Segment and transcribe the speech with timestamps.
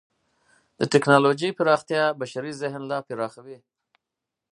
[0.79, 3.57] د ټکنالوجۍ پراختیا د بشري ذهن لا پراخوي.